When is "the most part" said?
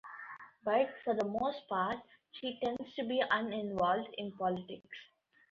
1.13-1.99